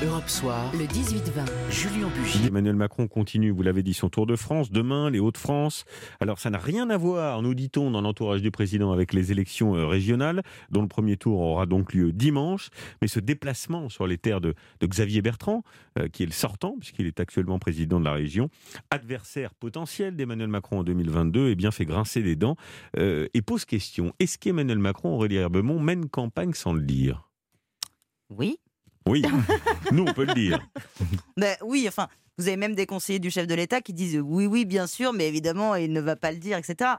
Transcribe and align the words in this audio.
Europe 0.00 0.28
Soir, 0.28 0.70
le 0.74 0.84
18-20, 0.84 1.72
Julien 1.72 2.08
Bugier. 2.14 2.46
Emmanuel 2.46 2.76
Macron 2.76 3.08
continue, 3.08 3.50
vous 3.50 3.64
l'avez 3.64 3.82
dit, 3.82 3.94
son 3.94 4.08
tour 4.08 4.26
de 4.26 4.36
France. 4.36 4.70
Demain, 4.70 5.10
les 5.10 5.18
Hauts-de-France. 5.18 5.86
Alors, 6.20 6.38
ça 6.38 6.50
n'a 6.50 6.58
rien 6.58 6.88
à 6.88 6.96
voir, 6.96 7.42
nous 7.42 7.52
dit-on, 7.52 7.90
dans 7.90 8.00
l'entourage 8.00 8.40
du 8.40 8.52
président 8.52 8.92
avec 8.92 9.12
les 9.12 9.32
élections 9.32 9.74
euh, 9.74 9.86
régionales, 9.86 10.44
dont 10.70 10.82
le 10.82 10.88
premier 10.88 11.16
tour 11.16 11.40
aura 11.40 11.66
donc 11.66 11.94
lieu 11.94 12.12
dimanche. 12.12 12.68
Mais 13.02 13.08
ce 13.08 13.18
déplacement 13.18 13.88
sur 13.88 14.06
les 14.06 14.18
terres 14.18 14.40
de, 14.40 14.54
Xavier 14.80 15.20
Bertrand, 15.20 15.64
euh, 15.98 16.06
qui 16.06 16.22
est 16.22 16.26
le 16.26 16.32
sortant, 16.32 16.76
puisqu'il 16.78 17.06
est 17.06 17.18
actuellement 17.18 17.58
président 17.58 17.98
de 17.98 18.04
la 18.04 18.12
région, 18.12 18.50
adversaire 18.92 19.52
potentiel 19.52 20.14
d'Emmanuel 20.14 20.48
Macron 20.48 20.78
en 20.78 20.84
2022, 20.84 21.48
eh 21.48 21.54
bien, 21.56 21.72
fait 21.72 21.86
grincer 21.86 22.22
des 22.22 22.36
dents 22.36 22.54
euh, 22.98 23.26
et 23.34 23.42
pose 23.42 23.64
question. 23.64 24.12
Est-ce 24.20 24.38
qu'Emmanuel 24.38 24.78
Macron, 24.78 25.16
Aurélie 25.16 25.38
Herbemont, 25.38 25.80
mène 25.80 26.08
campagne 26.08 26.52
sans 26.52 26.72
le 26.72 26.82
dire? 26.82 27.28
Oui. 28.30 28.60
Oui, 29.06 29.22
nous 29.92 30.04
on 30.06 30.12
peut 30.12 30.24
le 30.24 30.34
dire. 30.34 30.66
Ben, 31.36 31.56
oui, 31.62 31.84
enfin, 31.86 32.08
vous 32.36 32.48
avez 32.48 32.56
même 32.56 32.74
des 32.74 32.86
conseillers 32.86 33.20
du 33.20 33.30
chef 33.30 33.46
de 33.46 33.54
l'État 33.54 33.80
qui 33.80 33.92
disent 33.92 34.20
oui, 34.22 34.46
oui, 34.46 34.64
bien 34.64 34.86
sûr, 34.86 35.12
mais 35.12 35.28
évidemment, 35.28 35.76
il 35.76 35.92
ne 35.92 36.00
va 36.00 36.16
pas 36.16 36.32
le 36.32 36.38
dire, 36.38 36.58
etc. 36.58 36.90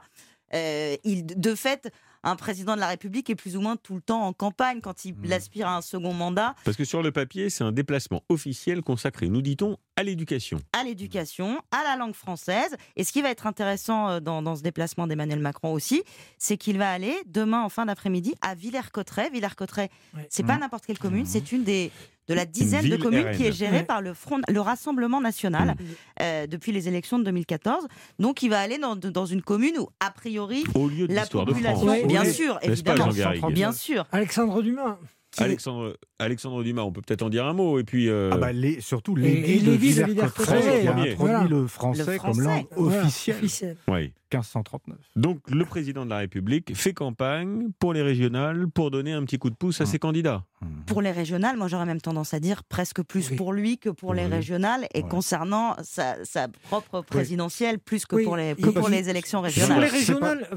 Euh, 0.54 0.96
il, 1.04 1.26
de 1.26 1.54
fait, 1.54 1.92
un 2.22 2.36
président 2.36 2.74
de 2.74 2.80
la 2.80 2.88
République 2.88 3.30
est 3.30 3.34
plus 3.34 3.56
ou 3.56 3.60
moins 3.60 3.76
tout 3.76 3.94
le 3.94 4.00
temps 4.00 4.22
en 4.22 4.32
campagne 4.32 4.80
quand 4.80 5.04
il 5.04 5.14
mmh. 5.14 5.32
aspire 5.32 5.68
à 5.68 5.76
un 5.76 5.82
second 5.82 6.12
mandat. 6.12 6.54
Parce 6.64 6.76
que 6.76 6.84
sur 6.84 7.02
le 7.02 7.12
papier, 7.12 7.50
c'est 7.50 7.64
un 7.64 7.72
déplacement 7.72 8.22
officiel 8.28 8.82
consacré, 8.82 9.28
nous 9.28 9.42
dit-on, 9.42 9.76
à 10.00 10.02
l'éducation. 10.02 10.58
À 10.72 10.82
l'éducation, 10.82 11.60
à 11.70 11.84
la 11.84 11.96
langue 11.96 12.14
française. 12.14 12.74
Et 12.96 13.04
ce 13.04 13.12
qui 13.12 13.20
va 13.22 13.30
être 13.30 13.46
intéressant 13.46 14.08
euh, 14.08 14.20
dans, 14.20 14.56
ce 14.56 14.62
déplacement 14.62 15.06
d'Emmanuel 15.06 15.40
Macron 15.40 15.72
aussi, 15.72 16.02
c'est 16.38 16.56
qu'il 16.56 16.78
va 16.78 16.90
aller 16.90 17.14
demain 17.26 17.62
en 17.62 17.68
fin 17.68 17.86
d'après-midi 17.86 18.34
à 18.40 18.54
Villers-Cotterêts. 18.54 19.30
Villers-Cotterêts, 19.30 19.90
c'est 20.28 20.42
pas 20.42 20.56
mmh. 20.56 20.60
n'importe 20.60 20.86
quelle 20.86 20.98
commune, 20.98 21.24
mmh. 21.24 21.26
c'est 21.26 21.52
une 21.52 21.64
des 21.64 21.90
de 22.28 22.34
la 22.34 22.46
dizaine 22.46 22.88
de 22.88 22.96
communes 22.96 23.32
qui 23.32 23.44
est 23.44 23.52
gérée 23.52 23.82
par 23.82 24.00
le, 24.00 24.14
Front, 24.14 24.40
le 24.48 24.60
Rassemblement 24.60 25.20
national 25.20 25.74
euh, 26.22 26.46
depuis 26.46 26.70
les 26.70 26.86
élections 26.86 27.18
de 27.18 27.24
2014. 27.24 27.88
Donc 28.20 28.44
il 28.44 28.50
va 28.50 28.60
aller 28.60 28.78
dans, 28.78 28.94
dans 28.94 29.26
une 29.26 29.42
commune 29.42 29.76
où, 29.78 29.88
a 29.98 30.12
priori, 30.12 30.62
Au 30.76 30.88
lieu 30.88 31.08
de 31.08 31.14
la 31.14 31.26
population, 31.26 32.06
bien 32.06 32.24
sûr, 32.24 32.58
évidemment, 32.62 33.08
bien 33.50 33.72
sûr. 33.72 34.06
Alexandre 34.12 34.62
Dumas. 34.62 34.96
Alexandre, 35.38 35.96
Alexandre 36.18 36.62
Dumas, 36.62 36.82
on 36.82 36.92
peut 36.92 37.02
peut-être 37.02 37.22
en 37.22 37.30
dire 37.30 37.46
un 37.46 37.52
mot. 37.52 37.78
Et 37.78 37.84
puis, 37.84 38.08
euh, 38.08 38.30
ah 38.32 38.36
bah 38.36 38.52
les, 38.52 38.80
surtout 38.80 39.14
les 39.14 39.60
de 39.60 39.72
Villers-Cotterêts 39.72 40.80
qui 40.82 40.88
a 40.88 40.96
introduit 40.96 41.48
le 41.48 41.66
français, 41.66 42.18
comme 42.18 42.40
langue 42.40 42.66
officielle. 42.76 43.76
Oui. 43.88 44.12
1539. 44.32 44.98
Donc 45.16 45.38
le 45.50 45.64
président 45.64 46.04
de 46.04 46.10
la 46.10 46.18
République 46.18 46.74
fait 46.76 46.92
campagne 46.92 47.68
pour 47.78 47.92
les 47.92 48.02
régionales 48.02 48.68
pour 48.68 48.90
donner 48.90 49.12
un 49.12 49.24
petit 49.24 49.38
coup 49.38 49.50
de 49.50 49.54
pouce 49.54 49.80
à 49.80 49.86
ses 49.86 49.98
candidats. 49.98 50.44
Pour 50.86 51.00
les 51.00 51.10
régionales, 51.10 51.56
moi 51.56 51.68
j'aurais 51.68 51.86
même 51.86 52.00
tendance 52.00 52.34
à 52.34 52.40
dire 52.40 52.64
presque 52.64 53.02
plus 53.02 53.30
pour 53.30 53.52
lui 53.52 53.78
que 53.78 53.88
pour 53.88 54.12
les 54.14 54.26
régionales 54.26 54.86
et 54.94 55.02
concernant 55.02 55.76
sa, 55.82 56.16
propre 56.64 57.00
présidentielle 57.02 57.78
plus 57.78 58.06
que 58.06 58.22
pour 58.22 58.36
les, 58.36 58.54
pour 58.54 58.88
les 58.88 59.08
élections 59.08 59.40
régionales. 59.40 59.72
Pour 59.72 59.80
les 59.80 59.88
régionales, 59.88 60.48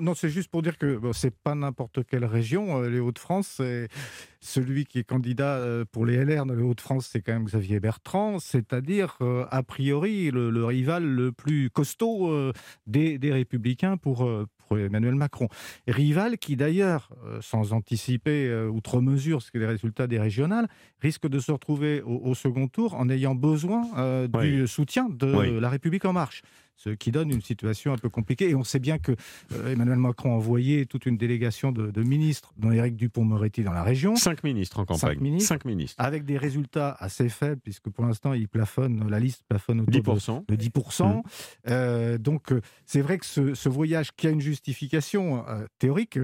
non, 0.00 0.14
c'est 0.14 0.30
juste 0.30 0.50
pour 0.50 0.62
dire 0.62 0.78
que 0.78 1.00
c'est 1.12 1.34
pas 1.34 1.54
n'importe 1.54 2.04
quelle 2.06 2.24
région. 2.24 2.82
Euh, 2.82 2.88
les 2.88 3.00
Hauts-de-France, 3.00 3.54
c'est 3.56 3.88
celui 4.40 4.84
qui 4.84 4.98
est 4.98 5.04
candidat 5.04 5.56
euh, 5.56 5.84
pour 5.90 6.06
les 6.06 6.24
LR 6.24 6.46
dans 6.46 6.54
les 6.54 6.62
Hauts-de-France, 6.62 7.08
c'est 7.12 7.20
quand 7.20 7.32
même 7.32 7.44
Xavier 7.44 7.80
Bertrand, 7.80 8.38
c'est-à-dire 8.38 9.16
euh, 9.20 9.44
a 9.50 9.62
priori 9.62 10.30
le, 10.30 10.64
rival 10.64 11.04
le 11.04 11.32
plus 11.32 11.70
costaud 11.70 12.52
des, 12.86 13.18
des 13.18 13.32
Républicains 13.32 13.96
pour, 13.96 14.28
Emmanuel 14.74 15.14
Macron. 15.14 15.48
Rival 15.86 16.38
qui 16.38 16.56
d'ailleurs, 16.56 17.10
euh, 17.24 17.38
sans 17.40 17.72
anticiper 17.72 18.48
euh, 18.48 18.68
outre 18.68 19.00
mesure 19.00 19.42
ce 19.42 19.50
que 19.50 19.58
les 19.58 19.66
résultats 19.66 20.06
des 20.06 20.18
régionales, 20.18 20.68
risque 21.00 21.28
de 21.28 21.38
se 21.38 21.52
retrouver 21.52 22.02
au, 22.02 22.34
second 22.34 22.68
tour 22.68 22.94
en 22.94 23.08
ayant 23.08 23.34
besoin 23.34 23.86
euh, 23.96 24.26
du 24.26 24.66
soutien 24.66 25.08
de 25.08 25.58
la 25.58 25.68
République 25.68 26.04
en 26.04 26.12
marche 26.12 26.42
ce 26.76 26.90
qui 26.90 27.10
donne 27.10 27.30
une 27.30 27.42
situation 27.42 27.92
un 27.92 27.98
peu 27.98 28.08
compliquée. 28.08 28.50
Et 28.50 28.54
on 28.54 28.64
sait 28.64 28.78
bien 28.78 28.98
que 28.98 29.12
euh, 29.52 29.72
Emmanuel 29.72 29.98
Macron 29.98 30.32
a 30.32 30.36
envoyé 30.36 30.86
toute 30.86 31.06
une 31.06 31.16
délégation 31.16 31.72
de, 31.72 32.02
ministres, 32.02 32.52
dont 32.56 32.70
Éric 32.70 32.96
Dupont-Moretti 32.96 33.62
dans 33.62 33.72
la 33.72 33.82
région. 33.82 34.16
Cinq 34.16 34.44
ministres 34.44 34.78
en 34.78 34.84
campagne. 34.84 35.14
Cinq 35.14 35.20
ministres, 35.20 35.48
Cinq 35.48 35.64
ministres. 35.64 35.96
Avec 35.98 36.24
des 36.24 36.38
résultats 36.38 36.96
assez 36.98 37.28
faibles, 37.28 37.60
puisque 37.62 37.88
pour 37.88 38.04
l'instant, 38.04 38.34
il 38.34 38.48
plafonne, 38.48 39.08
la 39.08 39.18
liste 39.18 39.42
plafonne 39.48 39.80
autour 39.80 40.16
10%. 40.16 40.44
de, 40.48 40.56
10%. 40.56 41.04
Mmh. 41.04 41.22
Euh, 41.68 42.18
donc, 42.18 42.52
euh, 42.52 42.60
c'est 42.84 43.00
vrai 43.00 43.18
que 43.18 43.26
ce, 43.26 43.68
voyage 43.68 44.12
qui 44.14 44.26
a 44.26 44.30
une 44.30 44.40
justification 44.40 45.44
théorique 45.78 46.18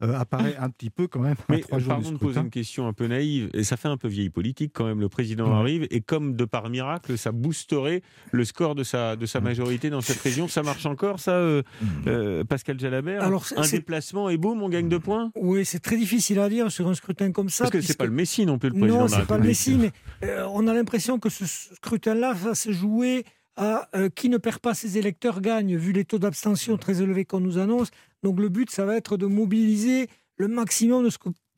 apparaît 0.00 0.56
un 0.56 0.68
petit 0.68 0.90
peu 0.90 1.06
quand 1.06 1.20
même 1.20 1.36
Mais 1.48 1.60
trois 1.60 1.78
jours 1.78 1.88
pardon 1.88 2.12
de 2.12 2.18
poser 2.18 2.40
une 2.40 2.50
question 2.50 2.86
un 2.86 2.92
peu 2.92 3.06
naïve, 3.06 3.50
et 3.54 3.62
ça 3.62 3.76
fait 3.76 3.88
un 3.88 3.96
peu 3.96 4.08
vieille 4.08 4.30
politique 4.30 4.72
quand 4.74 4.84
même. 4.84 5.00
Le 5.00 5.08
président 5.08 5.52
arrive, 5.52 5.86
et 5.90 6.00
comme 6.00 6.34
de 6.34 6.44
par 6.44 6.68
miracle, 6.70 7.16
ça 7.16 7.32
boosterait 7.32 8.02
le 8.32 8.44
score 8.44 8.74
de 8.74 8.82
sa, 8.82 9.16
de 9.16 9.26
sa 9.26 9.40
majorité 9.40 9.90
dans 9.90 9.97
dans 9.98 10.02
cette 10.02 10.20
région. 10.20 10.46
Ça 10.46 10.62
marche 10.62 10.86
encore, 10.86 11.18
ça, 11.18 11.32
euh, 11.32 11.62
euh, 12.06 12.44
Pascal 12.44 12.78
Jalabert 12.78 13.22
Alors, 13.22 13.44
Un 13.56 13.68
déplacement 13.68 14.30
et 14.30 14.36
boum, 14.36 14.62
on 14.62 14.68
gagne 14.68 14.88
deux 14.88 15.00
points 15.00 15.32
Oui, 15.34 15.64
c'est 15.64 15.80
très 15.80 15.96
difficile 15.96 16.38
à 16.38 16.48
dire 16.48 16.70
sur 16.70 16.88
un 16.88 16.94
scrutin 16.94 17.32
comme 17.32 17.48
ça. 17.48 17.64
Parce 17.64 17.72
que 17.72 17.80
c'est 17.80 17.98
pas 17.98 18.06
le 18.06 18.12
Messie 18.12 18.46
non 18.46 18.58
plus, 18.58 18.70
le 18.70 18.78
président. 18.78 19.00
Non, 19.00 19.08
c'est 19.08 19.26
pas 19.26 19.38
le 19.38 19.44
Messie, 19.44 19.76
mais 19.76 19.90
euh, 20.24 20.46
on 20.52 20.68
a 20.68 20.74
l'impression 20.74 21.18
que 21.18 21.28
ce 21.28 21.44
scrutin-là 21.46 22.32
va 22.32 22.54
se 22.54 22.72
jouer 22.72 23.24
à 23.56 23.88
qui 24.14 24.28
ne 24.28 24.36
perd 24.36 24.60
pas 24.60 24.72
ses 24.72 24.98
électeurs 24.98 25.40
gagne, 25.40 25.74
vu 25.76 25.90
les 25.90 26.04
taux 26.04 26.20
d'abstention 26.20 26.76
très 26.76 27.02
élevés 27.02 27.24
qu'on 27.24 27.40
nous 27.40 27.58
annonce. 27.58 27.90
Donc 28.22 28.38
le 28.38 28.48
but, 28.48 28.70
ça 28.70 28.84
va 28.84 28.94
être 28.94 29.16
de 29.16 29.26
mobiliser 29.26 30.06
le 30.36 30.46
maximum 30.46 31.08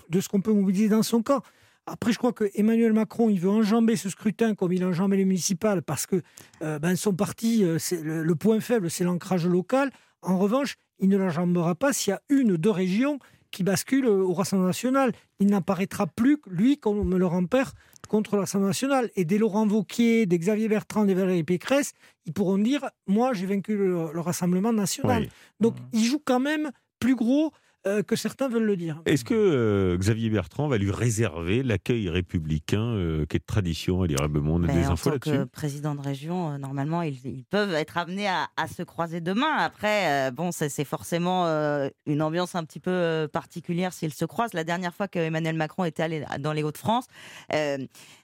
de 0.09 0.21
ce 0.21 0.28
qu'on 0.28 0.41
peut 0.41 0.53
mobiliser 0.55 0.89
dans 0.89 1.03
son 1.03 1.22
camp. 1.22 1.43
Après, 1.87 2.13
je 2.13 2.19
crois 2.19 2.33
que 2.33 2.45
Emmanuel 2.55 2.93
Macron, 2.93 3.31
il 3.31 3.41
veut 3.41 3.51
enjamber 3.51 3.97
ce 3.97 4.09
scrutin 4.09 4.55
comme 4.55 4.73
il 4.73 4.83
a 4.83 4.89
enjambé 4.89 5.17
les 5.17 5.25
municipales 5.25 5.83
parce 5.83 6.07
que 6.07 6.23
euh, 6.63 6.79
ben, 6.79 6.95
son 6.97 7.15
parti, 7.15 7.65
euh, 7.65 7.79
le, 8.03 8.35
point 8.35 8.61
faible, 8.61 8.91
c'est 8.91 9.05
l'ancrage 9.05 9.47
local. 9.47 9.91
En 10.23 10.39
revanche, 10.39 10.77
il 10.99 11.09
ne 11.09 11.17
l'enjambera 11.17 11.75
pas 11.75 11.93
s'il 11.93 12.13
y 12.13 12.15
a 12.15 12.23
une 12.29 12.53
ou 12.53 12.59
deux 12.59 12.71
régions 12.71 13.19
qui 13.51 13.65
basculent 13.65 14.07
au 14.07 14.33
Rassemblement 14.33 14.69
national. 14.69 15.13
Il 15.41 15.49
n'apparaîtra 15.49 16.07
plus, 16.07 16.39
lui, 16.47 16.79
comme 16.79 17.17
le 17.17 17.27
rempère 17.27 17.73
contre 18.09 18.37
le 18.37 18.41
Rassemblement 18.41 18.69
national. 18.69 19.11
Et 19.17 19.25
des 19.25 19.39
Laurent 19.39 19.67
Vauquier, 19.67 20.27
des 20.27 20.39
Xavier 20.39 20.69
Bertrand, 20.69 21.05
des 21.05 21.15
Valérie 21.15 21.43
Pécresse, 21.43 21.95
ils 22.27 22.33
pourront 22.33 22.59
dire 22.59 22.89
Moi, 23.07 23.33
j'ai 23.33 23.47
vaincu 23.47 23.77
le, 23.77 24.21
Rassemblement 24.21 24.73
national. 24.73 25.29
Donc, 25.59 25.75
il 25.93 26.05
joue 26.05 26.21
quand 26.25 26.41
même 26.41 26.71
plus 27.01 27.17
gros 27.17 27.53
euh, 27.87 28.03
que 28.03 28.15
certains 28.15 28.49
veulent 28.49 28.65
le 28.65 28.77
dire. 28.77 29.01
Est-ce 29.07 29.25
que 29.25 29.33
euh, 29.33 29.97
Xavier 29.97 30.29
Bertrand 30.29 30.69
va 30.69 30.77
lui 30.77 30.91
réserver 30.91 31.63
l'accueil 31.63 32.11
républicain 32.11 32.83
euh, 32.83 33.25
qui 33.25 33.37
est 33.37 33.41
de 33.41 33.45
tradition 33.45 34.03
à 34.03 34.07
l'Irabemont 34.07 34.59
ben, 34.59 34.67
des 34.67 34.85
infos 34.85 35.09
là-dessus? 35.09 35.31
En 35.31 35.33
tant 35.33 35.45
que 35.45 35.49
président 35.49 35.95
de 35.95 36.03
région, 36.03 36.59
normalement, 36.59 37.01
ils, 37.01 37.45
peuvent 37.49 37.73
être 37.73 37.97
amenés 37.97 38.29
à, 38.29 38.49
se 38.69 38.83
croiser 38.83 39.23
demain. 39.23 39.57
Après, 39.57 40.31
bon, 40.31 40.53
c'est 40.53 40.85
forcément 40.85 41.47
une 42.07 42.23
ambiance 42.23 42.55
un 42.55 42.65
petit 42.65 42.81
peu 42.81 43.27
particulière 43.33 43.95
s'ils 43.95 44.13
se 44.13 44.27
croisent. 44.27 44.53
La 44.53 44.65
dernière 44.65 44.95
fois 44.95 45.09
que 45.09 45.19
Emmanuel 45.19 45.57
Macron 45.57 45.85
était 45.85 46.03
allé 46.03 46.25
dans 46.39 46.53
les 46.53 46.63
Hauts-de-France, 46.63 47.07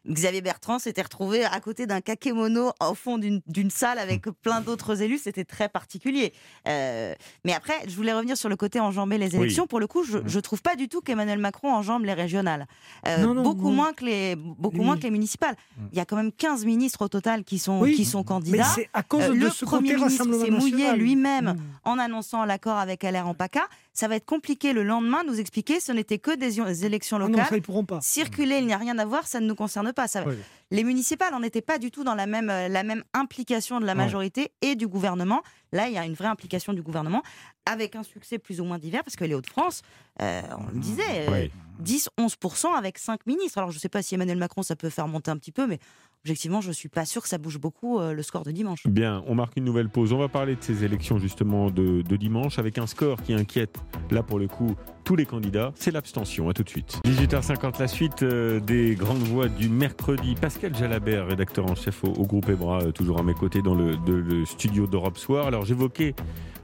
Xavier 0.09 0.41
Bertrand 0.41 0.79
s'était 0.79 1.03
retrouvé 1.03 1.45
à 1.45 1.61
côté 1.61 1.87
d'un 1.87 2.01
kakémono 2.01 2.73
au 2.81 2.95
fond 2.95 3.19
d'une 3.19 3.71
salle 3.71 3.99
avec 3.99 4.23
plein 4.43 4.61
d'autres 4.61 5.03
élus. 5.03 5.19
C'était 5.19 5.45
très 5.45 5.69
particulier. 5.69 6.33
mais 6.65 7.53
après, 7.55 7.75
je 7.89 7.95
voulais 7.97 8.13
revenir 8.13 8.37
sur 8.37 8.49
le 8.49 8.57
côté 8.57 8.81
enjamber 8.81 9.19
les 9.19 9.37
élus 9.37 9.57
pour 9.65 9.81
le 9.81 9.87
coup, 9.87 10.05
je 10.05 10.19
ne 10.19 10.41
trouve 10.41 10.61
pas 10.61 10.77
du 10.77 10.89
tout 10.89 11.01
qu'Emmanuel 11.01 11.39
Macron 11.39 11.73
enjambe 11.73 12.05
les 12.05 12.13
régionales. 12.13 12.67
Euh, 13.07 13.35
beaucoup, 13.43 13.71
Moins 13.71 13.93
que 13.93 14.05
les, 14.05 14.37
beaucoup 14.37 14.83
moins 14.83 14.97
que 14.97 15.03
les 15.03 15.11
municipales. 15.11 15.55
Mm. 15.77 15.83
Il 15.93 15.99
y 15.99 16.01
a 16.01 16.05
quand 16.05 16.17
même 16.17 16.33
15 16.33 16.65
ministres 16.65 17.03
au 17.05 17.09
total 17.09 17.45
qui 17.45 17.59
sont, 17.59 17.83
qui 17.85 18.05
sont 18.05 18.23
candidats. 18.23 18.59
Mais 18.59 18.65
c'est 18.75 18.91
à 18.93 19.03
cause 19.03 19.23
euh, 19.23 19.29
de 19.31 19.35
le 19.35 19.51
ce 19.51 19.65
Premier 19.65 19.95
ministre 19.95 20.25
s'est 20.25 20.51
mouillé 20.51 20.93
lui-même 20.97 21.57
en 21.85 21.99
annonçant 21.99 22.45
l'accord 22.45 22.77
avec 22.77 23.03
LR 23.03 23.27
en 23.27 23.35
PACA. 23.35 23.69
Ça 23.97 24.09
va 24.09 24.17
être 24.17 24.27
compliqué 24.27 24.75
le 24.75 24.83
lendemain 24.83 25.25
de 25.25 25.31
nous 25.31 25.41
expliquer 25.41 25.81
ce 25.81 25.91
n'était 25.91 26.19
que 26.19 26.37
des 26.37 26.85
élections 26.85 27.17
locales. 27.17 27.37
non, 27.37 27.45
ça, 27.45 27.57
ils 27.57 27.63
pourront 27.63 27.87
pas. 27.87 27.99
Circuler, 28.03 28.59
il 28.59 28.67
n'y 28.67 28.75
a 28.75 28.77
rien 28.77 28.99
à 28.99 29.07
voir, 29.07 29.27
ça 29.27 29.41
ne 29.41 29.47
nous 29.47 29.55
concerne 29.55 29.91
pas. 29.95 30.07
Ça... 30.07 30.23
Les 30.71 30.85
municipales, 30.85 31.33
on 31.33 31.41
n'était 31.41 31.63
pas 31.63 31.79
du 31.79 31.91
tout 31.91 32.05
dans 32.05 32.15
la 32.15 32.27
même, 32.27 32.51
euh, 32.51 32.69
la 32.69 32.83
même 32.83 33.05
implication 33.15 33.81
de 33.81 33.87
la 33.87 33.95
majorité 33.95 34.53
et 34.61 34.75
du 34.75 34.87
gouvernement. 34.87 35.41
Là, 35.73 35.89
il 35.89 35.95
y 35.95 35.99
a 35.99 36.05
une 36.05 36.13
vraie 36.13 36.29
implication 36.29 36.75
du 36.75 36.83
gouvernement 36.83 37.23
avec 37.65 37.97
un 37.97 38.03
succès 38.03 38.39
plus 38.39 38.61
ou 38.61 38.65
moins 38.65 38.79
divers, 38.79 39.03
parce 39.03 39.17
que 39.17 39.25
les 39.25 39.35
Hauts-de-France, 39.35 39.81
euh, 40.21 40.43
on 40.59 40.67
le 40.75 40.79
disait, 40.79 41.51
10-11% 41.83 42.67
euh, 42.67 42.77
avec 42.77 42.99
5 42.99 43.27
ministres. 43.27 43.57
Alors 43.59 43.71
je 43.71 43.77
ne 43.77 43.81
sais 43.81 43.89
pas 43.89 44.03
si 44.03 44.15
Emmanuel 44.15 44.37
Macron, 44.37 44.63
ça 44.63 44.77
peut 44.77 44.91
faire 44.91 45.09
monter 45.09 45.31
un 45.31 45.39
petit 45.39 45.53
peu, 45.53 45.67
mais 45.67 45.79
objectivement, 46.27 46.61
je 46.61 46.69
ne 46.69 46.73
suis 46.73 46.89
pas 46.89 47.05
sûr 47.05 47.23
que 47.23 47.29
ça 47.29 47.39
bouge 47.39 47.59
beaucoup 47.59 48.01
le 48.01 48.23
score 48.23 48.43
de 48.43 48.51
dimanche. 48.51 48.87
Bien, 48.87 49.23
on 49.27 49.37
marque 49.37 49.57
une 49.57 49.65
nouvelle 49.65 49.89
pause. 49.89 50.13
On 50.13 50.19
va 50.19 50.29
parler 50.29 50.57
de 50.57 50.63
ces 50.63 50.83
élections 50.83 51.19
justement 51.19 51.71
de, 51.71 52.03
de 52.03 52.17
dimanche, 52.17 52.59
avec 52.59 52.79
un 52.79 52.87
score 52.87 53.23
qui 53.23 53.33
inquiète, 53.33 53.79
là 54.11 54.23
pour 54.23 54.39
le 54.39 54.49
coup, 54.49 54.75
tous 55.07 55.15
les 55.15 55.25
candidats, 55.25 55.73
c'est 55.77 55.93
l'abstention. 55.93 56.51
À 56.51 56.53
tout 56.53 56.65
de 56.65 56.69
suite. 56.69 57.01
18h50, 57.07 57.79
la 57.79 57.87
suite 57.87 58.25
euh, 58.25 58.59
des 58.59 58.97
grandes 58.97 59.23
voix 59.23 59.49
du 59.49 59.69
mercredi. 59.69 60.35
Pascal 60.35 60.75
Jalabert, 60.75 61.29
rédacteur 61.29 61.71
en 61.71 61.77
chef 61.77 62.03
au, 62.03 62.27
groupe 62.27 62.49
EBRA, 62.49 62.83
euh, 62.83 62.91
toujours 62.91 63.21
à 63.21 63.23
mes 63.23 63.33
côtés 63.33 63.63
dans 63.63 63.77
le, 63.77 63.97
studio 64.45 64.89
d'Europe 64.89 65.17
Soir. 65.17 65.47
Alors 65.47 65.65
j'évoquais 65.65 66.15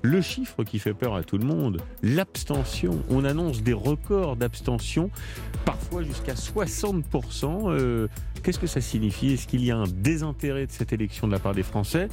Le 0.02 0.20
chiffre 0.20 0.64
qui 0.64 0.80
fait 0.80 0.94
peur 0.94 1.14
à 1.14 1.22
tout 1.22 1.38
le 1.38 1.44
monde, 1.44 1.80
l'abstention. 2.02 3.04
On 3.08 3.24
annonce 3.24 3.62
des 3.62 3.72
records 3.72 4.34
d'abstention, 4.34 5.10
parfois 5.64 6.02
jusqu'à 6.02 6.34
60%. 6.34 7.70
Euh, 7.70 8.08
qu'est-ce 8.42 8.58
que 8.58 8.66
ça 8.66 8.80
signifie? 8.80 9.32
Est-ce 9.34 9.46
qu'il 9.46 9.64
y 9.64 9.70
a 9.70 9.76
un 9.76 9.86
désintérêt 9.86 10.66
de 10.66 10.72
cette 10.72 10.92
élection 10.92 11.28
de 11.28 11.32
la 11.32 11.38
part 11.38 11.54
des 11.54 11.62
Français? 11.62 12.08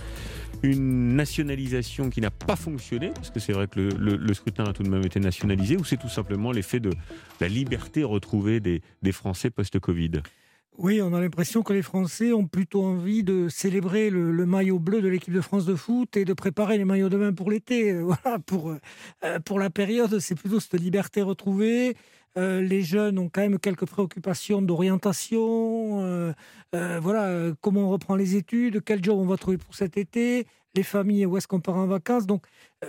Une 0.61 1.15
nationalisation 1.15 2.11
qui 2.11 2.21
n'a 2.21 2.29
pas 2.31 2.55
fonctionné, 2.55 3.09
parce 3.15 3.31
que 3.31 3.39
c'est 3.39 3.53
vrai 3.53 3.67
que 3.67 3.79
le, 3.79 4.33
scrutin 4.35 4.65
a 4.65 4.73
tout 4.73 4.83
de 4.83 4.89
même 4.89 5.05
été 5.05 5.19
nationalisé, 5.19 5.75
ou 5.75 5.83
c'est 5.83 5.97
tout 5.97 6.09
simplement 6.09 6.51
l'effet 6.51 6.79
de 6.79 6.91
la 7.41 7.47
liberté 7.47 8.03
retrouvée 8.03 8.59
des 8.59 9.11
Français 9.11 9.49
post-Covid? 9.49 10.21
Oui, 10.81 11.01
on 11.01 11.13
a 11.13 11.19
l'impression 11.19 11.61
que 11.61 11.73
les 11.73 11.81
Français 11.81 12.31
ont 12.31 12.47
plutôt 12.47 12.85
envie 12.85 13.21
de 13.21 13.49
célébrer 13.49 14.09
le, 14.09 14.45
maillot 14.45 14.79
bleu 14.79 15.01
de 15.01 15.09
l'équipe 15.09 15.33
de 15.33 15.41
France 15.41 15.65
de 15.65 15.75
foot 15.75 16.15
et 16.15 16.23
de 16.23 16.31
préparer 16.31 16.77
les 16.77 16.85
maillots 16.85 17.09
de 17.09 17.17
bain 17.17 17.33
pour 17.33 17.51
l'été. 17.51 17.93
Voilà, 18.01 18.39
pour, 18.39 18.73
euh, 19.25 19.39
pour 19.43 19.59
la 19.59 19.69
période, 19.69 20.19
c'est 20.19 20.35
plutôt 20.35 20.61
cette 20.61 20.79
liberté 20.79 21.21
retrouvée. 21.21 21.97
Euh, 22.37 22.61
les 22.61 22.81
jeunes 22.81 23.19
ont 23.19 23.27
quand 23.27 23.41
même 23.41 23.59
quelques 23.59 23.85
préoccupations 23.85 24.61
d'orientation. 24.61 26.01
Euh, 26.01 26.33
voilà, 26.71 27.51
comment 27.59 27.81
on 27.81 27.89
reprend 27.89 28.15
les 28.15 28.37
études, 28.37 28.81
quel 28.81 29.03
job 29.03 29.19
on 29.19 29.25
va 29.25 29.35
trouver 29.35 29.57
pour 29.57 29.75
cet 29.75 29.97
été, 29.97 30.47
les 30.75 30.83
familles, 30.83 31.25
où 31.25 31.35
est-ce 31.35 31.47
qu'on 31.47 31.59
part 31.59 31.75
en 31.75 31.87
vacances. 31.87 32.25
Donc, 32.25 32.45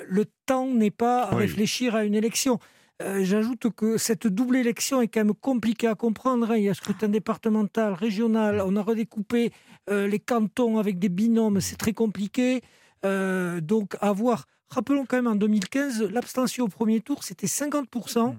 le 0.06 0.26
temps 0.46 0.72
n'est 0.72 0.92
pas 0.92 1.24
à 1.24 1.34
réfléchir 1.34 1.96
à 1.96 2.04
une 2.04 2.14
élection. 2.14 2.60
Euh, 3.00 3.24
j'ajoute 3.24 3.70
que 3.70 3.96
cette 3.96 4.26
double 4.26 4.56
élection 4.56 5.00
est 5.00 5.08
quand 5.08 5.24
même 5.24 5.34
compliquée 5.34 5.86
à 5.86 5.94
comprendre. 5.94 6.50
Hein. 6.50 6.56
Il 6.56 6.64
y 6.64 6.68
a 6.68 6.74
scrutin 6.74 7.08
départemental, 7.08 7.94
régional, 7.94 8.62
on 8.64 8.76
a 8.76 8.82
redécoupé 8.82 9.52
euh, 9.88 10.06
les 10.06 10.18
cantons 10.18 10.78
avec 10.78 10.98
des 10.98 11.08
binômes, 11.08 11.60
c'est 11.60 11.76
très 11.76 11.92
compliqué. 11.92 12.62
Euh, 13.04 13.60
donc, 13.60 13.96
à 14.00 14.12
voir. 14.12 14.46
Rappelons 14.68 15.04
quand 15.06 15.16
même 15.16 15.26
en 15.26 15.34
2015, 15.34 16.10
l'abstention 16.12 16.66
au 16.66 16.68
premier 16.68 17.00
tour, 17.00 17.24
c'était 17.24 17.46
50%. 17.46 18.34
Mmh. 18.34 18.36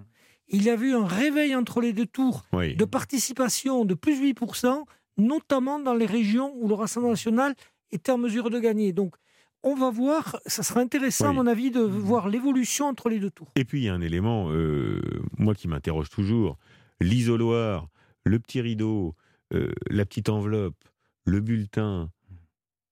Il 0.49 0.63
y 0.63 0.69
a 0.69 0.75
eu 0.75 0.93
un 0.93 1.05
réveil 1.05 1.55
entre 1.55 1.81
les 1.81 1.93
deux 1.93 2.05
tours 2.05 2.43
de 2.53 2.85
participation 2.85 3.83
de 3.83 3.93
plus 3.95 4.19
de 4.19 4.39
8%, 4.39 4.83
notamment 5.17 5.79
dans 5.79 5.93
les 5.93 6.05
régions 6.05 6.53
où 6.57 6.67
le 6.67 6.73
Rassemblement 6.73 7.13
national 7.13 7.55
était 7.91 8.11
en 8.11 8.17
mesure 8.17 8.49
de 8.49 8.59
gagner. 8.59 8.93
Donc, 8.93 9.15
on 9.63 9.75
va 9.75 9.91
voir, 9.91 10.39
ça 10.45 10.63
sera 10.63 10.79
intéressant 10.79 11.29
à 11.29 11.33
mon 11.33 11.47
avis 11.47 11.71
de 11.71 11.81
voir 11.81 12.29
l'évolution 12.29 12.87
entre 12.87 13.09
les 13.09 13.19
deux 13.19 13.29
tours. 13.29 13.51
Et 13.55 13.65
puis 13.65 13.81
il 13.81 13.83
y 13.85 13.89
a 13.89 13.93
un 13.93 14.01
élément, 14.01 14.49
euh, 14.49 15.01
moi 15.37 15.53
qui 15.53 15.67
m'interroge 15.67 16.09
toujours, 16.09 16.57
l'isoloir, 16.99 17.87
le 18.25 18.39
petit 18.39 18.61
rideau, 18.61 19.15
euh, 19.53 19.71
la 19.89 20.05
petite 20.05 20.29
enveloppe, 20.29 20.77
le 21.25 21.39
bulletin, 21.41 22.09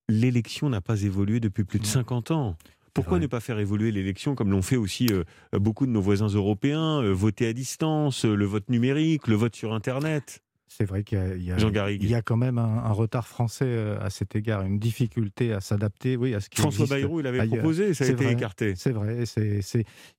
l'élection 0.08 0.70
n'a 0.70 0.82
pas 0.82 1.02
évolué 1.02 1.40
depuis 1.40 1.64
plus 1.64 1.80
de 1.80 1.86
50 1.86 2.32
ans. 2.32 2.56
Pourquoi 2.94 3.20
ne 3.20 3.28
pas 3.28 3.40
faire 3.40 3.60
évoluer 3.60 3.92
l'élection 3.92 4.36
comme 4.36 4.52
l'ont 4.52 4.62
fait 4.62 4.76
aussi 4.76 5.08
euh, 5.12 5.24
beaucoup 5.54 5.86
de 5.86 5.92
nos 5.92 6.02
voisins 6.02 6.28
européens, 6.28 7.02
voter 7.14 7.48
à 7.48 7.54
distance, 7.54 8.26
le 8.26 8.46
vote 8.46 8.70
numérique, 8.70 9.28
le 9.28 9.36
vote 9.36 9.56
sur 9.56 9.74
Internet? 9.74 10.42
C'est 10.70 10.86
vrai 10.86 11.04
qu'il 11.04 11.42
y, 11.42 12.08
y, 12.08 12.14
a 12.14 12.22
quand 12.22 12.38
même 12.38 12.60
un, 12.60 12.92
retard 12.92 13.28
français 13.28 13.66
euh, 13.66 14.00
à 14.00 14.12
cet 14.12 14.36
égard, 14.36 14.62
une 14.62 14.78
difficulté 14.78 15.52
à 15.52 15.62
s'adapter 15.62 16.16
oui, 16.16 16.36
à 16.36 16.40
ce 16.40 16.50
qui 16.50 16.62
François 16.62 16.86
Bayrou, 16.86 17.20
il 17.22 17.28
avait 17.28 17.46
proposé, 17.48 17.96
ça 17.96 18.06
a 18.06 18.08
été 18.08 18.30
écarté. 18.30 18.76
C'est 18.76 18.92
vrai, 18.92 19.26
c'est, 19.26 19.62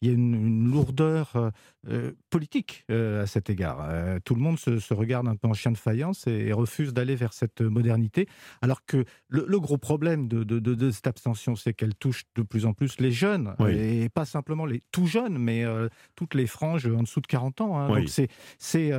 il 0.03 0.09
y 0.09 0.11
a 0.11 0.15
une, 0.15 0.69
lourdeur 0.71 1.31
euh, 1.37 1.51
euh, 1.89 2.11
politique 2.31 2.85
à 2.91 3.27
cet 3.27 3.49
égard. 3.49 3.89
tout 4.25 4.35
le 4.35 4.41
monde 4.41 4.59
se, 4.59 4.93
regarde 4.93 5.29
un 5.29 5.37
peu 5.37 5.47
en 5.47 5.55
chien 5.55 5.71
de 5.71 5.79
faïence 5.79 6.27
et, 6.27 6.53
refuse 6.53 6.93
d'aller 6.93 7.15
vers 7.15 7.33
cette 7.33 7.61
modernité, 7.61 8.27
alors 8.61 8.85
que 8.85 9.05
le, 9.29 9.61
gros 9.61 9.79
problème 9.79 10.27
de, 10.27 10.43
de, 10.43 10.91
cette 10.91 11.07
abstention, 11.07 11.55
c'est 11.55 11.73
qu'elle 11.75 11.95
touche 11.95 12.25
de 12.35 12.43
plus 12.43 12.67
en 12.67 12.73
plus 12.73 12.99
les 12.99 13.13
jeunes, 13.13 13.55
et 13.69 14.09
pas 14.09 14.25
simplement 14.25 14.67
les 14.67 14.83
tout 14.91 15.07
jeunes, 15.07 15.39
mais 15.39 15.65
toutes 16.17 16.35
les 16.35 16.49
franges 16.49 16.87
en 16.87 17.03
dessous 17.03 17.21
de 17.21 17.29
40 17.29 17.61
ans. 17.61 17.79
Hein. 17.79 17.89
Donc 17.89 18.09
c'est, 18.09 18.29
c'est 18.59 18.93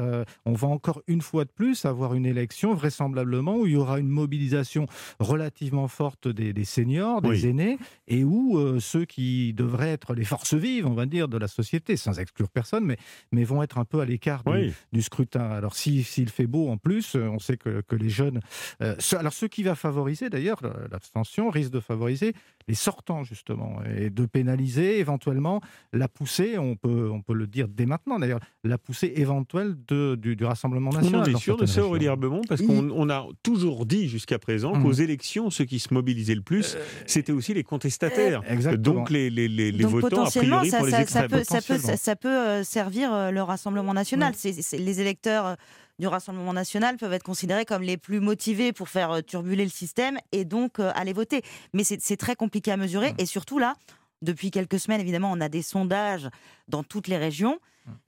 on 0.46 0.54
va 0.54 0.70
encore 0.70 1.02
une 1.08 1.22
fois 1.22 1.41
de 1.46 1.52
plus 1.52 1.86
avoir 1.86 2.14
une 2.14 2.26
élection 2.26 2.74
vraisemblablement 2.74 3.58
où 3.58 3.66
il 3.66 3.74
y 3.74 3.76
aura 3.76 4.00
une 4.00 4.10
mobilisation 4.10 4.86
relativement 5.20 5.88
forte 5.88 6.28
des, 6.28 6.66
seniors, 6.66 7.22
des 7.22 7.48
aînés, 7.48 7.78
et 8.08 8.24
où 8.24 8.58
euh, 8.58 8.80
ceux 8.80 9.06
qui 9.06 9.54
devraient 9.54 9.92
être 9.92 10.14
les 10.14 10.24
forces 10.24 10.54
vives, 10.54 10.88
on 10.88 10.94
va 10.94 11.06
dire, 11.06 11.28
de 11.28 11.38
la 11.38 11.48
société, 11.48 11.98
sans 11.98 12.20
exclure 12.20 12.50
personne, 12.50 12.86
mais, 12.86 12.98
mais 13.32 13.44
vont 13.44 13.64
être 13.64 13.78
un 13.78 13.86
peu 13.86 14.00
à 14.00 14.06
l'écart 14.06 14.44
du, 14.92 15.02
scrutin. 15.02 15.50
Alors 15.50 15.76
s'il 15.76 16.06
fait 16.06 16.48
beau 16.48 16.70
en 16.70 16.78
plus, 16.78 17.16
euh, 17.16 17.28
on 17.28 17.40
sait 17.40 17.58
que, 17.58 17.82
que 17.82 17.96
les 17.96 18.10
jeunes... 18.10 18.40
Euh, 18.82 18.96
alors 19.18 19.34
ce 19.34 19.46
qui 19.46 19.64
va 19.64 19.76
favoriser 19.76 20.30
d'ailleurs 20.30 20.62
l'abstention 20.92 21.50
risque 21.50 21.72
de 21.72 21.80
favoriser 21.80 22.34
les 22.68 22.76
sortants 22.76 23.24
justement 23.24 23.80
et 23.84 24.10
de 24.10 24.26
pénaliser 24.26 25.00
éventuellement 25.00 25.62
la 25.94 26.08
poussée, 26.08 26.58
on 26.58 26.76
peut, 26.76 27.10
on 27.12 27.22
peut 27.22 27.34
le 27.34 27.48
dire 27.48 27.68
dès 27.68 27.86
maintenant 27.86 28.20
d'ailleurs, 28.20 28.40
la 28.64 28.78
poussée 28.78 29.14
éventuelle 29.16 29.76
de, 29.88 30.16
du, 30.16 30.38
Rassemblement 30.44 30.92
national. 30.92 31.31
Est 31.32 31.40
sûr 31.40 31.58
de 31.58 31.66
ça 31.66 31.84
Aurélie 31.84 32.06
Herbemont 32.06 32.42
parce 32.48 32.62
qu'on 32.62 33.10
a 33.10 33.28
toujours 33.44 33.86
dit 33.86 34.08
jusqu'à 34.08 34.40
présent 34.40 34.74
qu'aux 34.74 34.94
mmh. 34.96 35.02
élections, 35.02 35.50
ceux 35.50 35.66
qui 35.66 35.80
se 35.80 35.94
mobilisaient 35.94 36.36
le 36.36 36.42
plus, 36.42 36.76
euh, 36.76 36.84
c'était 37.06 37.32
aussi 37.32 37.54
les 37.54 37.64
contestataires. 37.64 38.42
Exactement. 38.48 38.96
Donc 38.96 39.10
les, 39.10 39.30
les, 39.30 39.48
les, 39.48 39.72
les 39.72 39.86
votants, 39.86 40.26
a 40.26 40.30
priori, 40.30 40.70
ça, 40.70 40.78
pour 40.78 40.86
les 40.88 40.92
ça, 40.92 41.06
ça, 41.06 41.28
peut, 41.28 41.44
ça, 41.44 41.62
peut, 41.62 41.78
ça, 41.78 42.16
peut, 42.16 42.28
euh, 42.30 42.64
servir 42.64 43.14
euh, 43.14 43.32
le 43.32 43.42
Rassemblement 43.42 43.94
national. 43.94 44.34
Les 44.74 45.02
électeurs 45.02 45.58
du 46.02 46.08
Rassemblement 46.08 46.52
national 46.52 46.98
peuvent 46.98 47.14
être 47.14 47.24
considérés 47.24 47.64
comme 47.64 47.84
les 47.84 47.96
plus 47.96 48.20
motivés 48.20 48.74
pour 48.74 48.90
faire 48.90 49.12
euh, 49.12 49.22
turbuler 49.22 49.64
le 49.64 49.70
système 49.70 50.18
et 50.32 50.46
donc 50.46 50.80
euh, 50.80 50.92
aller 50.96 51.14
voter. 51.14 51.44
Mais 51.74 51.84
c'est 51.84 52.18
très 52.18 52.36
compliqué 52.36 52.72
à 52.72 52.78
mesurer. 52.78 53.14
Mmh. 53.14 53.20
Et 53.20 53.26
surtout 53.26 53.60
là, 53.60 53.76
depuis 54.22 54.52
quelques 54.52 54.80
semaines, 54.80 55.00
évidemment, 55.00 55.32
on 55.32 55.40
a 55.40 55.48
des 55.48 55.62
sondages 55.62 56.28
dans 56.68 56.84
toutes 56.84 57.08
les 57.08 57.18
régions. 57.18 57.60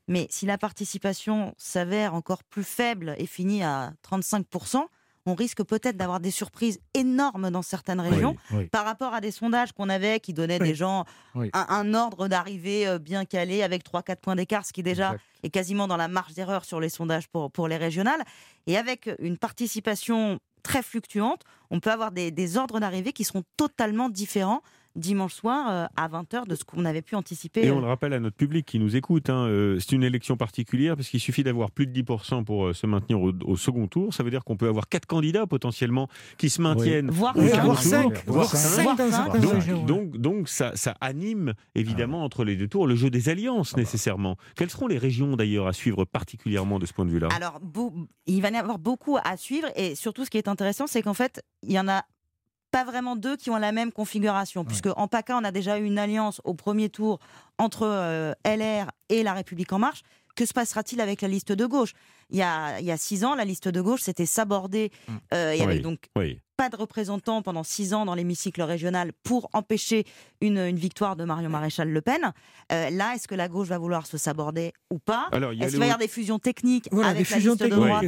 Mais 0.07 0.27
si 0.29 0.45
la 0.45 0.57
participation 0.57 1.53
s'avère 1.57 2.13
encore 2.13 2.43
plus 2.43 2.63
faible 2.63 3.15
et 3.17 3.25
finit 3.25 3.63
à 3.63 3.93
35%, 4.09 4.85
on 5.25 5.35
risque 5.35 5.63
peut-être 5.63 5.95
d'avoir 5.95 6.19
des 6.19 6.31
surprises 6.31 6.79
énormes 6.93 7.49
dans 7.49 7.61
certaines 7.61 8.01
régions 8.01 8.35
par 8.71 8.85
rapport 8.85 9.13
à 9.13 9.21
des 9.21 9.31
sondages 9.31 9.71
qu'on 9.71 9.89
avait 9.89 10.19
qui 10.19 10.33
donnaient 10.33 10.59
des 10.59 10.75
gens 10.75 11.05
un, 11.53 11.93
ordre 11.93 12.27
d'arrivée 12.27 12.87
euh, 12.87 12.99
bien 12.99 13.25
calé 13.25 13.63
avec 13.63 13.85
3-4 13.85 14.17
points 14.17 14.35
d'écart, 14.35 14.65
ce 14.65 14.73
qui 14.73 14.83
déjà 14.83 15.15
est 15.43 15.49
quasiment 15.49 15.87
dans 15.87 15.97
la 15.97 16.07
marge 16.07 16.33
d'erreur 16.33 16.65
sur 16.65 16.79
les 16.79 16.89
sondages 16.89 17.27
pour, 17.27 17.51
pour 17.51 17.67
les 17.67 17.77
régionales. 17.77 18.21
Et 18.67 18.77
avec 18.77 19.09
une 19.19 19.37
participation 19.37 20.39
très 20.61 20.81
fluctuante, 20.81 21.43
on 21.71 21.79
peut 21.79 21.91
avoir 21.91 22.11
des, 22.11 22.31
des 22.31 22.57
ordres 22.57 22.79
d'arrivée 22.79 23.13
qui 23.13 23.23
seront 23.23 23.43
totalement 23.57 24.09
différents 24.09 24.61
dimanche 24.95 25.33
soir 25.33 25.69
euh, 25.69 25.85
à 25.95 26.07
20h 26.07 26.47
de 26.47 26.55
ce 26.55 26.63
qu'on 26.63 26.85
avait 26.85 27.01
pu 27.01 27.15
anticiper. 27.15 27.65
Et 27.65 27.71
on 27.71 27.79
le 27.79 27.87
rappelle 27.87 28.13
à 28.13 28.19
notre 28.19 28.35
public 28.35 28.65
qui 28.65 28.79
nous 28.79 28.95
écoute, 28.95 29.29
hein, 29.29 29.47
euh, 29.47 29.79
c'est 29.79 29.93
une 29.93 30.03
élection 30.03 30.37
particulière 30.37 30.95
parce 30.95 31.09
qu'il 31.09 31.19
suffit 31.19 31.43
d'avoir 31.43 31.71
plus 31.71 31.87
de 31.87 32.01
10% 32.01 32.43
pour 32.43 32.65
euh, 32.65 32.73
se 32.73 32.85
maintenir 32.85 33.21
au, 33.21 33.55
second 33.55 33.87
tour. 33.87 34.13
Ça 34.13 34.23
veut 34.23 34.29
dire 34.29 34.43
qu'on 34.43 34.57
peut 34.57 34.67
avoir 34.67 34.87
quatre 34.87 35.05
candidats 35.05 35.47
potentiellement 35.47 36.07
qui 36.37 36.49
se 36.49 36.61
maintiennent. 36.61 37.09
Voire, 37.09 37.35
5. 37.77 38.25
Donc, 39.85 40.17
donc, 40.17 40.49
ça, 40.49 40.75
ça, 40.75 40.95
anime 41.01 41.53
évidemment 41.75 42.21
ah. 42.21 42.25
entre 42.25 42.43
les 42.43 42.55
deux 42.55 42.67
tours 42.67 42.87
le 42.87 42.95
jeu 42.95 43.09
des 43.09 43.29
alliances 43.29 43.71
ah 43.73 43.77
bah. 43.77 43.81
nécessairement. 43.81 44.37
Quelles 44.55 44.69
seront 44.69 44.87
les 44.87 44.97
régions 44.97 45.35
d'ailleurs 45.35 45.67
à 45.67 45.73
suivre 45.73 46.05
particulièrement 46.05 46.79
de 46.79 46.85
ce 46.85 46.93
point 46.93 47.05
de 47.05 47.11
vue-là? 47.11 47.29
Alors, 47.35 47.59
il 48.25 48.41
va 48.41 48.49
y 48.49 48.55
avoir 48.55 48.79
beaucoup 48.79 49.17
à 49.23 49.37
suivre 49.37 49.67
et 49.75 49.95
surtout 49.95 50.25
ce 50.25 50.29
qui 50.29 50.37
est 50.37 50.47
intéressant, 50.47 50.87
c'est 50.87 51.01
qu'en 51.01 51.13
fait, 51.13 51.43
il 51.63 51.71
y 51.71 51.79
en 51.79 51.87
a 51.87 52.03
pas 52.73 52.83
vraiment 52.83 53.15
deux 53.15 53.37
qui 53.37 53.51
ont 53.51 53.57
la 53.57 53.71
même 53.71 53.91
configuration, 53.91 54.65
puisque 54.65 54.89
en 54.97 55.07
PACA, 55.07 55.37
on 55.37 55.43
a 55.43 55.51
déjà 55.51 55.77
eu 55.77 55.85
une 55.85 55.99
alliance 55.99 56.41
au 56.43 56.55
premier 56.55 56.89
tour 56.89 57.19
entre 57.59 57.83
euh, 57.83 58.33
LR 58.43 58.89
et 59.09 59.21
La 59.21 59.33
République 59.33 59.71
En 59.71 59.77
Marche. 59.79 60.01
Que 60.35 60.43
se 60.47 60.53
passera-t-il 60.53 60.99
avec 60.99 61.21
la 61.21 61.27
liste 61.27 61.51
de 61.51 61.65
gauche? 61.67 61.93
Il 62.31 62.37
y, 62.37 62.41
a, 62.41 62.79
il 62.79 62.85
y 62.87 62.91
a 62.91 62.97
six 62.97 63.23
ans, 63.23 63.35
la 63.35 63.45
liste 63.45 63.67
de 63.67 63.79
gauche 63.79 64.01
s'était 64.01 64.25
sabordée. 64.25 64.91
Hum. 65.07 65.19
Euh, 65.35 65.53
il 65.53 65.59
y 65.59 65.63
avait 65.63 65.79
donc 65.79 65.99
pas 66.55 66.69
de 66.69 66.75
représentants 66.75 67.41
pendant 67.41 67.63
six 67.63 67.93
ans 67.93 68.05
dans 68.05 68.15
l'hémicycle 68.15 68.61
régional 68.61 69.11
pour 69.23 69.49
empêcher 69.53 70.05
une, 70.41 70.57
une, 70.57 70.77
victoire 70.77 71.15
de 71.15 71.23
Marion 71.23 71.49
Maréchal 71.49 71.89
Le 71.89 72.01
Pen. 72.01 72.31
Euh, 72.71 72.89
là, 72.89 73.15
est-ce 73.15 73.27
que 73.27 73.35
la 73.35 73.47
gauche 73.47 73.67
va 73.67 73.77
vouloir 73.77 74.05
se 74.05 74.17
saborder 74.17 74.73
ou 74.91 74.99
pas 74.99 75.29
Est-ce 75.31 75.71
qu'il 75.71 75.79
va 75.79 75.85
y 75.85 75.89
avoir 75.89 75.97
des 75.97 76.07
fusions 76.07 76.39
techniques 76.39 76.89
avec 76.91 77.29
la 77.29 77.37
liste 77.37 77.63
de 77.63 77.67
droite 77.67 78.05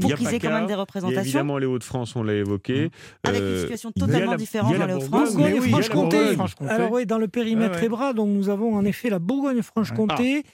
pour 0.00 0.14
qu'ils 0.14 0.34
aient 0.34 0.40
quand 0.40 0.50
même 0.50 0.66
des 0.66 0.74
représentations 0.74 1.22
Évidemment, 1.22 1.58
les 1.58 1.66
Hauts-de-France, 1.66 2.16
on 2.16 2.22
l'a 2.22 2.34
évoqué. 2.34 2.90
Avec 3.22 3.40
une 3.40 3.60
situation 3.60 3.92
totalement 3.92 4.36
différente 4.36 4.76
dans 4.76 4.86
les 4.86 4.94
Hauts-de-France. 4.94 5.34
Bourgogne-Franche-Comté. 5.34 6.36
Alors 6.68 6.90
oui, 6.92 7.06
dans 7.06 7.18
le 7.18 7.28
périmètre 7.28 7.82
Ebra, 7.82 8.12
donc 8.12 8.28
nous 8.28 8.48
avons 8.48 8.74
en 8.74 8.84
effet 8.84 9.10
la 9.10 9.18
Bourgogne-Franche-Comté. 9.18 10.42
Ah. 10.44 10.50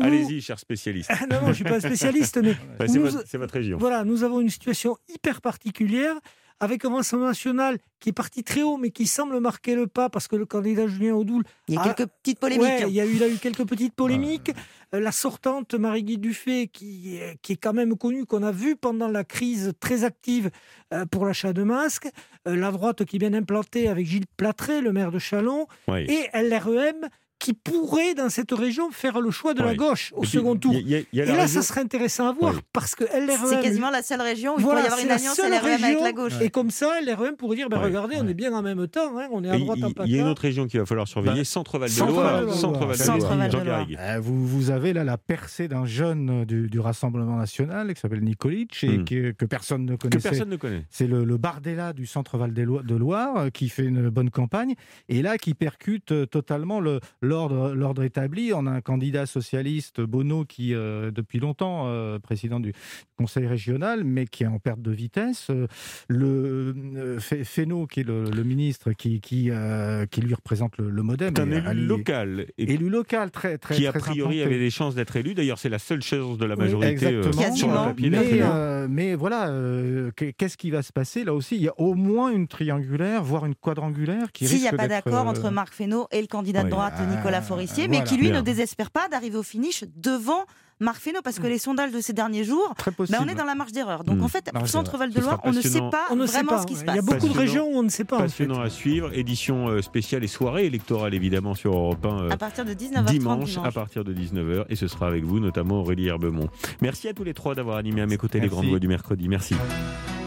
Allez-y, 0.00 0.40
cher 0.40 0.58
spécialiste. 0.58 1.10
Ah, 1.12 1.26
non, 1.28 1.36
non, 1.36 1.42
je 1.46 1.48
ne 1.48 1.54
suis 1.54 1.64
pas 1.64 1.80
spécialiste, 1.80 2.38
mais. 2.42 2.54
c'est 3.26 3.36
votre, 3.38 3.54
région. 3.54 3.78
Voilà, 3.78 4.04
nous 4.04 4.22
avons 4.22 4.40
une 4.40 4.50
situation 4.50 4.96
hyper 5.08 5.40
particulière 5.40 6.14
avec 6.60 6.84
un 6.84 6.94
Rassemblement 6.94 7.28
national 7.28 7.78
qui 8.00 8.08
est 8.08 8.12
parti 8.12 8.42
très 8.42 8.62
haut, 8.62 8.76
mais 8.76 8.90
qui 8.90 9.06
semble 9.06 9.38
marquer 9.40 9.74
le 9.74 9.86
pas 9.86 10.08
parce 10.08 10.26
que 10.28 10.36
le 10.36 10.46
candidat 10.46 10.86
Julien 10.86 11.14
Audoul. 11.14 11.44
Il 11.68 11.74
y 11.74 11.78
a 11.78 11.82
quelques 11.94 12.08
petites 12.10 12.38
polémiques. 12.40 12.62
Ouais, 12.62 12.84
il, 12.88 12.94
y 12.94 13.00
a 13.00 13.06
eu, 13.06 13.12
il 13.14 13.22
a 13.22 13.28
eu 13.28 13.36
quelques 13.36 13.64
petites 13.66 13.94
polémiques. 13.94 14.50
Euh, 14.94 15.00
La 15.00 15.12
sortante 15.12 15.74
Marie-Guy 15.74 16.18
Dufay, 16.18 16.68
qui, 16.68 17.16
est- 17.16 17.36
qui 17.42 17.52
est 17.52 17.56
quand 17.56 17.72
même 17.74 17.96
connue, 17.96 18.24
qu'on 18.26 18.42
a 18.42 18.50
vue 18.52 18.76
pendant 18.76 19.08
la 19.08 19.24
crise 19.24 19.72
très 19.80 20.04
active 20.04 20.50
euh, 20.94 21.04
pour 21.06 21.26
l'achat 21.26 21.52
de 21.52 21.62
masques. 21.62 22.08
Euh, 22.46 22.56
La 22.56 22.70
droite 22.72 23.04
qui 23.04 23.16
est 23.16 23.18
bien 23.18 23.34
implantée 23.34 23.88
avec 23.88 24.06
Gilles 24.06 24.26
Platré, 24.36 24.80
le 24.80 24.92
maire 24.92 25.10
de 25.12 25.18
Chalon. 25.18 25.66
Ouais. 25.86 26.06
Et 26.10 26.28
LREM 26.34 27.08
qui 27.38 27.54
pourrait, 27.54 28.14
dans 28.14 28.28
cette 28.30 28.50
région, 28.52 28.90
faire 28.90 29.20
le 29.20 29.30
choix 29.30 29.54
de 29.54 29.62
la 29.62 29.74
gauche 29.74 30.12
au 30.16 30.22
puis, 30.22 30.30
second 30.30 30.56
tour. 30.56 30.74
il 30.74 30.88
y 30.88 30.96
a- 30.96 31.00
il 31.12 31.18
y 31.18 31.20
a 31.20 31.24
Et 31.24 31.28
là, 31.28 31.42
région- 31.42 31.60
ça 31.62 31.68
serait 31.68 31.80
intéressant 31.82 32.28
à 32.28 32.32
voir 32.32 32.54
Ouais. 32.54 32.60
parce 32.72 32.94
que 32.96 33.04
C'est 33.10 33.20
LREM. 33.20 33.62
quasiment 33.62 33.90
la 33.90 34.02
seule 34.02 34.20
région 34.20 34.56
où 34.56 34.60
Voilà, 34.60 34.80
il 34.80 34.82
pourrait 34.82 34.82
y 34.82 34.86
avoir 34.86 34.98
c'est 34.98 35.02
une 35.04 35.08
la 35.08 35.14
alliance 35.14 35.36
seule 35.36 35.50
LREM 35.52 35.64
avec 35.74 35.84
région, 35.86 36.04
la 36.04 36.12
gauche. 36.12 36.32
Et 36.40 36.50
comme 36.50 36.70
ça, 36.70 37.00
LREM 37.00 37.36
pourrait 37.36 37.56
dire 37.56 37.68
ben, 37.68 37.78
Ouais, 37.78 37.84
regardez, 37.84 38.16
on 38.20 38.26
est 38.26 38.34
bien 38.34 38.52
en 38.52 38.62
même 38.62 38.86
temps, 38.88 39.16
hein, 39.18 39.28
on 39.30 39.44
est 39.44 39.50
à 39.50 39.56
Et 39.56 39.60
droite 39.60 39.78
il- 39.78 39.84
en 39.84 40.04
il 40.04 40.10
y 40.12 40.18
a 40.18 40.22
une 40.22 40.28
autre 40.28 40.42
région 40.42 40.66
qu'il 40.66 40.80
va 40.80 40.86
falloir 40.86 41.06
surveiller, 41.06 41.38
Bah, 41.40 41.44
Centre-Val 41.44 41.88
de 41.88 41.94
Centre-Val 41.94 42.22
Loire. 42.24 42.40
de 42.40 42.44
Loire. 42.46 42.56
Centre-Val 42.96 43.50
de 43.50 43.56
Loire. 43.64 43.86
Euh, 43.98 44.18
Vous, 44.20 44.46
vous 44.46 44.70
avez 44.70 44.92
là 44.92 45.04
la 45.04 45.16
percée 45.16 45.68
d'un 45.68 45.84
jeune 45.86 46.44
du, 46.44 46.68
du 46.68 46.80
Rassemblement 46.80 47.36
national 47.36 47.94
qui 47.94 48.00
s'appelle 48.00 48.22
Nikolic 48.22 48.82
et 48.82 48.98
Hmm. 48.98 49.04
que 49.04 49.44
personne 49.44 49.84
ne 49.84 49.92
Que 49.96 50.08
connaissait. 50.08 50.28
personne 50.30 50.48
ne 50.48 50.56
connaît. 50.56 50.84
C'est 50.90 51.06
le, 51.06 51.24
le 51.24 51.36
Bardella 51.36 51.92
du 51.92 52.06
centre-val 52.06 52.52
de 52.52 52.94
Loire 52.96 53.36
euh, 53.38 53.50
qui 53.50 53.68
fait 53.68 53.84
une 53.84 54.08
bonne 54.10 54.30
campagne 54.30 54.74
et 55.08 55.22
là 55.22 55.38
qui 55.38 55.54
percute 55.54 56.12
euh, 56.12 56.26
totalement 56.26 56.80
le- 56.80 57.00
l'ordre 57.28 58.02
établi. 58.02 58.52
On 58.54 58.66
a 58.66 58.70
un 58.70 58.80
candidat 58.80 59.26
socialiste, 59.26 60.00
Bono, 60.00 60.44
qui 60.44 60.74
euh, 60.74 61.10
depuis 61.10 61.38
longtemps 61.38 61.84
euh, 61.86 62.18
président 62.18 62.60
du 62.60 62.72
conseil 63.16 63.46
régional, 63.46 64.04
mais 64.04 64.26
qui 64.26 64.44
est 64.44 64.46
en 64.46 64.58
perte 64.58 64.80
de 64.82 64.90
vitesse. 64.92 65.48
Euh, 65.50 65.66
Le 66.08 66.74
euh, 66.96 67.18
Fe- 67.18 67.44
Fesneau, 67.44 67.86
qui 67.86 68.00
est 68.00 68.04
le, 68.04 68.24
le 68.30 68.42
ministre, 68.44 68.92
qui, 68.92 69.20
qui, 69.20 69.50
euh, 69.50 70.06
qui 70.06 70.20
lui 70.20 70.34
représente 70.34 70.78
le, 70.78 70.90
le 70.90 71.02
MoDem. 71.02 71.32
C'est 71.36 71.42
un 71.42 71.50
élu 71.50 71.66
Ali- 71.66 71.86
local 71.86 72.46
et 72.58 72.72
Élu 72.72 72.88
local, 72.88 73.30
très 73.30 73.58
très 73.58 73.74
qui 73.74 73.86
a 73.86 73.90
très 73.92 74.00
priori 74.00 74.40
implanté. 74.40 74.42
avait 74.54 74.58
des 74.58 74.70
chances 74.70 74.94
d'être 74.94 75.16
élu. 75.16 75.34
D'ailleurs, 75.34 75.58
c'est 75.58 75.68
la 75.68 75.78
seule 75.78 76.02
chance 76.02 76.38
de 76.38 76.44
la 76.44 76.54
Oui, 76.54 76.60
majorité 76.60 77.06
euh, 77.06 77.22
exactement. 77.22 77.54
sur 77.56 77.68
le 77.68 77.74
papier. 77.74 78.10
Mais, 78.10 78.40
euh, 78.42 79.16
voilà, 79.18 79.48
euh, 79.48 80.10
qu'est- 80.16 80.32
qu'est-ce 80.32 80.56
qui 80.56 80.70
va 80.70 80.82
se 80.82 80.92
passer? 80.92 81.24
Là 81.24 81.34
aussi 81.34 81.56
Il 81.56 81.62
y 81.62 81.68
a 81.68 81.74
au 81.78 81.94
moins 81.94 82.30
une 82.30 82.46
triangulaire, 82.46 83.22
voire 83.22 83.44
une 83.46 83.54
quadrangulaire 83.54 84.32
qui 84.32 84.46
S'il 84.46 84.60
n'y 84.60 84.68
a 84.68 84.72
pas 84.72 84.88
d'accord 84.88 85.26
euh, 85.26 85.30
entre 85.30 85.50
Marc 85.50 85.74
Fesneau 85.74 86.06
et 86.12 86.20
le 86.20 86.26
candidat 86.26 86.60
de 86.60 86.64
Oui. 86.66 86.70
droite 86.70 86.94
Ah, 86.96 87.02
Nicolas 87.18 87.42
Forissier, 87.42 87.88
mais 87.88 87.96
voilà. 87.98 88.10
qui 88.10 88.16
lui 88.16 88.28
Bien. 88.30 88.36
ne 88.38 88.40
désespère 88.42 88.90
pas 88.90 89.08
d'arriver 89.08 89.36
au 89.36 89.42
finish 89.42 89.84
devant 89.96 90.44
Marc 90.80 91.00
Fesneau, 91.00 91.18
parce 91.24 91.40
que 91.40 91.46
les 91.48 91.58
sondages 91.58 91.90
de 91.90 92.00
ces 92.00 92.12
derniers 92.12 92.44
jours, 92.44 92.72
ben, 93.10 93.18
on 93.20 93.26
est 93.26 93.34
dans 93.34 93.44
la 93.44 93.56
marge 93.56 93.72
d'erreur. 93.72 94.04
Donc 94.04 94.18
Mm. 94.18 94.22
en 94.22 94.28
fait, 94.28 94.48
Marge 94.54 94.68
Centre 94.68 94.96
Val 94.96 95.08
de 95.10 95.14
Ce 95.16 95.20
sera 95.22 95.32
Loire, 95.32 95.40
on 95.42 95.50
ne 95.52 95.60
sait 95.60 95.80
pas 95.80 96.04
On 96.10 96.14
ne 96.14 96.24
sait 96.24 96.34
vraiment 96.34 96.50
pas. 96.52 96.62
ce 96.62 96.66
qui 96.68 96.76
se 96.76 96.82
Il 96.82 96.86
passe. 96.86 96.94
y 96.94 96.98
a 97.00 97.02
beaucoup 97.02 97.26
de 97.28 97.36
régions 97.36 97.66
où 97.66 97.76
on 97.78 97.82
ne 97.82 97.88
sait 97.88 98.04
pas. 98.04 98.14
en 98.14 98.18
fait. 98.20 98.24
Passionnant 98.26 98.60
à 98.60 98.70
suivre. 98.70 99.10
Édition 99.12 99.66
euh, 99.68 99.82
spéciale 99.82 100.22
et 100.22 100.28
soirée 100.28 100.66
électorale 100.66 101.14
évidemment 101.14 101.56
sur 101.56 101.74
Europe 101.74 102.06
1 102.06 102.08
euh, 102.26 102.30
À 102.30 102.36
partir 102.36 102.64
de 102.64 102.74
19h30 102.74 103.04
dimanche, 103.06 103.50
dimanche. 103.50 103.66
à 103.66 103.72
partir 103.72 104.04
de 104.04 104.14
19h 104.14 104.66
et 104.68 104.76
ce 104.76 104.86
sera 104.86 105.08
avec 105.08 105.24
vous 105.24 105.40
notamment 105.40 105.80
Aurélie 105.80 106.06
Herbemont. 106.06 106.48
Merci 106.80 107.08
à 107.08 107.12
tous 107.12 107.24
les 107.24 107.34
trois 107.34 107.56
d'avoir 107.56 107.76
animé 107.78 108.00
à 108.02 108.06
mes 108.06 108.16
côtés 108.16 108.38
les 108.38 108.46
grandes 108.48 108.66
voix 108.66 108.78
du 108.78 108.86
mercredi. 108.86 109.28
Merci. 109.28 109.56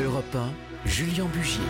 Europe 0.03 0.36
1, 0.36 0.89
Julien 0.89 1.27
Bugier. 1.33 1.62